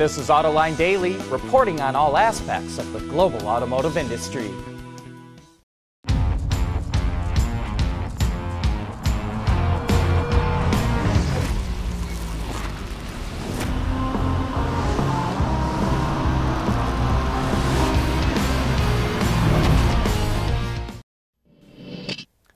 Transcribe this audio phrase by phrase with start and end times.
[0.00, 4.50] This is Autoline Daily, reporting on all aspects of the global automotive industry.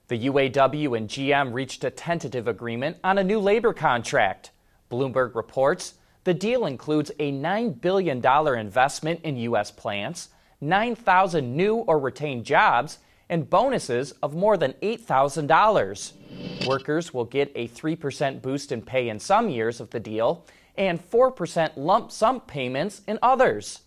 [0.08, 4.50] The UAW and GM reached a tentative agreement on a new labor contract.
[4.90, 5.92] Bloomberg reports
[6.24, 8.24] the deal includes a $9 billion
[8.58, 9.70] investment in U.S.
[9.70, 10.30] plants,
[10.60, 16.66] 9,000 new or retained jobs, and bonuses of more than $8,000.
[16.66, 21.00] Workers will get a 3% boost in pay in some years of the deal and
[21.10, 23.80] 4% lump sum payments in others.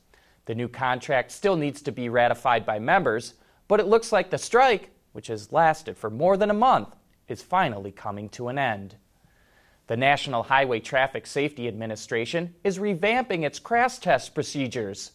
[0.46, 3.34] The new contract still needs to be ratified by members,
[3.68, 6.96] but it looks like the strike which has lasted for more than a month,
[7.28, 8.96] is finally coming to an end.
[9.88, 15.14] The National Highway Traffic Safety Administration is revamping its crash test procedures.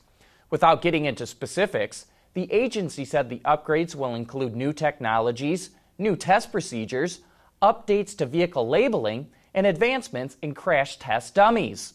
[0.48, 6.50] Without getting into specifics, the agency said the upgrades will include new technologies, new test
[6.50, 7.20] procedures,
[7.60, 11.92] updates to vehicle labeling, and advancements in crash test dummies.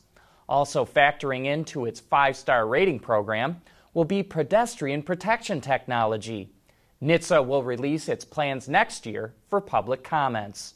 [0.48, 3.60] Also factoring into its five star rating program
[3.96, 6.52] will be pedestrian protection technology.
[7.02, 10.76] NHTSA will release its plans next year for public comments.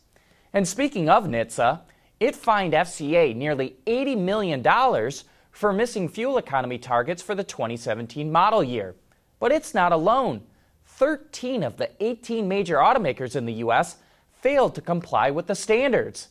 [0.54, 1.82] And speaking of NHTSA,
[2.20, 5.12] it fined FCA nearly $80 million
[5.52, 8.96] for missing fuel economy targets for the 2017 model year.
[9.40, 10.44] But it's not alone.
[10.86, 13.98] 13 of the 18 major automakers in the U.S.
[14.32, 16.30] failed to comply with the standards.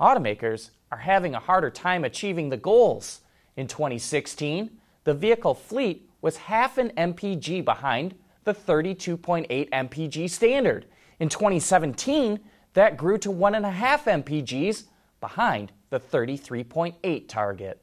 [0.00, 3.20] Automakers are having a harder time achieving the goals.
[3.56, 4.70] In 2016,
[5.04, 10.86] the vehicle fleet was half an MPG behind the 32.8 mpg standard.
[11.20, 12.40] In 2017,
[12.74, 14.84] that grew to 1.5 mpgs
[15.20, 17.82] behind the 33.8 target.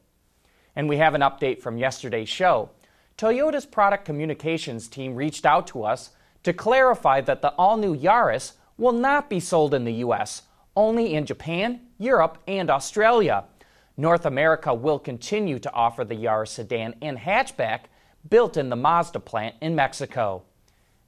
[0.74, 2.70] And we have an update from yesterday's show.
[3.16, 6.10] Toyota's product communications team reached out to us
[6.42, 10.42] to clarify that the all new Yaris will not be sold in the US,
[10.76, 13.44] only in Japan, Europe, and Australia.
[13.96, 17.84] North America will continue to offer the Yaris sedan and hatchback
[18.28, 20.42] built in the Mazda plant in Mexico.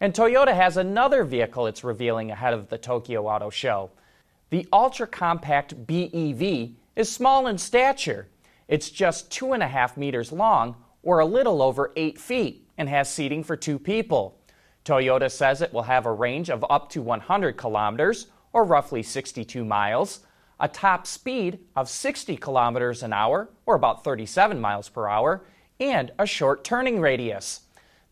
[0.01, 3.91] And Toyota has another vehicle it's revealing ahead of the Tokyo Auto Show.
[4.51, 8.29] The ultra compact BEV is small in stature.
[8.69, 12.89] It's just two and a half meters long, or a little over eight feet, and
[12.89, 14.39] has seating for two people.
[14.85, 19.65] Toyota says it will have a range of up to 100 kilometers, or roughly 62
[19.65, 20.21] miles,
[20.61, 25.45] a top speed of 60 kilometers an hour, or about 37 miles per hour,
[25.81, 27.63] and a short turning radius.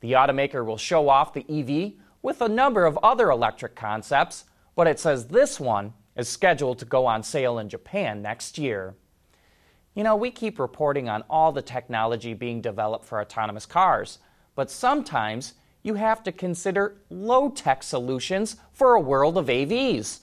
[0.06, 4.44] The automaker will show off the EV with a number of other electric concepts,
[4.77, 8.95] but it says this one is scheduled to go on sale in Japan next year.
[9.97, 14.21] You know, we keep reporting on all the technology being developed for autonomous cars,
[14.55, 20.21] but sometimes you have to consider low tech solutions for a world of AVs.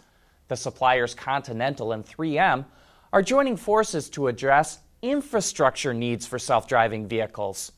[0.48, 2.64] The suppliers Continental and 3M
[3.12, 7.74] are joining forces to address infrastructure needs for self driving vehicles.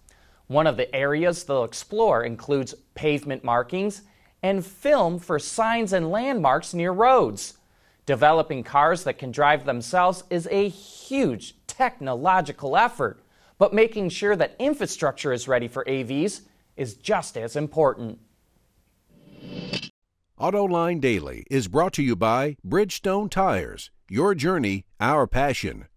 [0.47, 4.03] One of the areas they'll explore includes pavement markings
[4.44, 7.57] and film for signs and landmarks near roads.
[8.06, 13.23] Developing cars that can drive themselves is a huge technological effort,
[13.57, 16.41] but making sure that infrastructure is ready for AVs
[16.77, 18.19] is just as important.
[20.39, 23.89] AutoLine Daily is brought to you by Bridgestone Tires.
[24.09, 25.88] Your journey, our passion.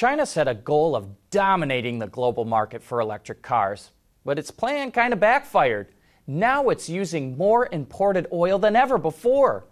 [0.00, 3.90] China set a goal of dominating the global market for electric cars,
[4.24, 5.88] but its plan kind of backfired.
[6.26, 9.66] Now it's using more imported oil than ever before.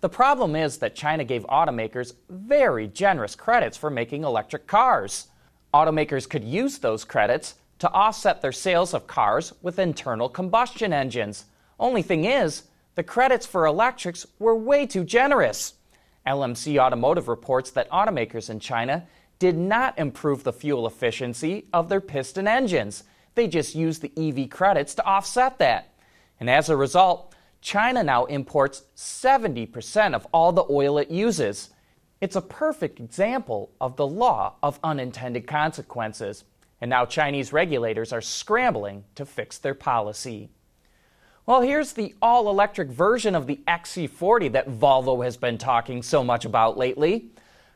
[0.00, 5.26] The problem is that China gave automakers very generous credits for making electric cars.
[5.74, 11.46] Automakers could use those credits to offset their sales of cars with internal combustion engines.
[11.80, 15.74] Only thing is, the credits for electrics were way too generous.
[16.24, 19.08] LMC Automotive reports that automakers in China
[19.42, 23.02] did not improve the fuel efficiency of their piston engines.
[23.34, 25.94] They just used the EV credits to offset that.
[26.38, 31.70] And as a result, China now imports 70% of all the oil it uses.
[32.20, 36.44] It's a perfect example of the law of unintended consequences.
[36.80, 40.50] And now Chinese regulators are scrambling to fix their policy.
[41.46, 46.22] Well, here's the all electric version of the XC40 that Volvo has been talking so
[46.22, 47.32] much about lately.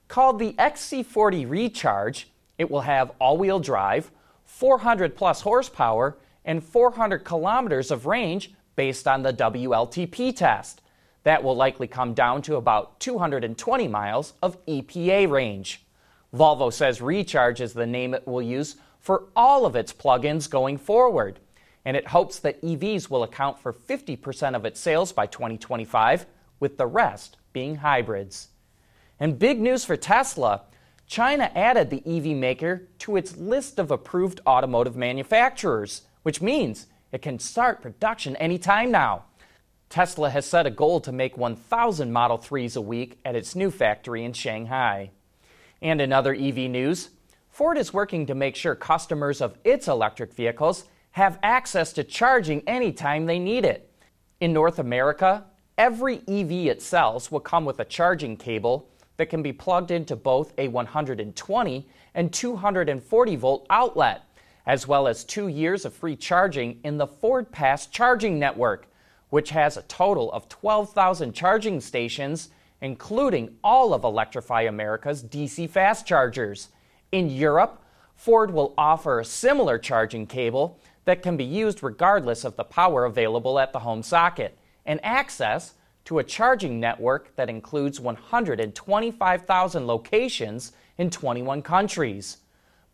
[0.09, 4.11] Called the XC40 Recharge, it will have all wheel drive,
[4.45, 10.81] 400 plus horsepower, and 400 kilometers of range based on the WLTP test.
[11.25, 15.85] That will likely come down to about 220 miles of EPA range.
[16.33, 20.79] Volvo says Recharge is the name it will use for all of its plug-ins going
[20.79, 21.41] forward,
[21.85, 26.27] and it hopes that EVs will account for 50% of its sales by 2025,
[26.61, 28.49] with the rest being hybrids.
[29.19, 30.63] And big news for Tesla.
[31.07, 37.23] China added the EV maker to its list of approved automotive manufacturers, which means it
[37.23, 39.25] can start production anytime now.
[39.89, 43.71] Tesla has set a goal to make 1,000 Model 3s a week at its new
[43.71, 45.11] factory in Shanghai.
[45.81, 47.11] And in other EV news,
[47.49, 52.63] Ford is working to make sure customers of its electric vehicles have access to charging
[52.69, 53.91] anytime they need it.
[54.41, 55.45] In North America,
[55.79, 60.17] every EV it sells will come with a charging cable that can be plugged into
[60.17, 64.23] both a 120 and 240 volt outlet,
[64.67, 68.89] as well as two years of free charging in the Ford Pass charging network,
[69.31, 76.07] which has a total of 12,000 charging stations, including all of Electrify America's DC fast
[76.07, 76.69] chargers.
[77.13, 77.83] In Europe,
[78.15, 83.05] Ford will offer a similar charging cable that can be used regardless of the power
[83.05, 85.75] available at the home socket and access
[86.07, 92.39] to a charging network that includes 125,000 locations in 21 countries.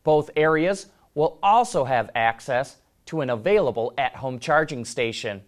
[0.02, 5.42] Both areas will also have access to an available at home charging station.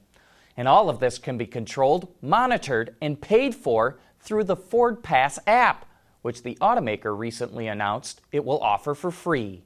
[0.57, 5.39] And all of this can be controlled, monitored, and paid for through the Ford Pass
[5.47, 5.87] app,
[6.23, 9.63] which the automaker recently announced it will offer for free.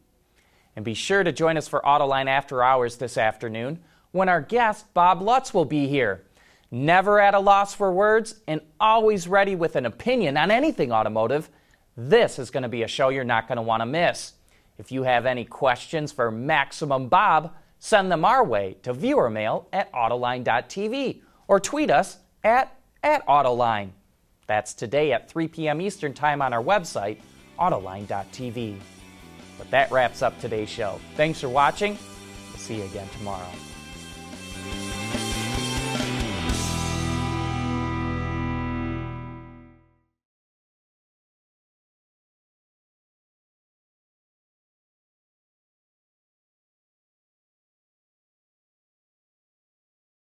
[0.77, 3.81] And be sure to join us for Autoline After Hours this afternoon
[4.13, 6.23] when our guest Bob Lutz will be here
[6.71, 11.49] never at a loss for words, and always ready with an opinion on anything automotive,
[11.97, 14.35] this is going to be a show you're not going to want to miss.
[14.79, 19.93] If you have any questions for Maximum Bob, send them our way to viewermail at
[19.93, 23.91] autoline.tv or tweet us at, at Autoline.
[24.47, 25.81] That's today at 3 p.m.
[25.81, 27.19] Eastern Time on our website,
[27.59, 28.79] autoline.tv.
[29.59, 31.01] But that wraps up today's show.
[31.17, 31.99] Thanks for watching.
[32.51, 33.68] We'll see you again tomorrow.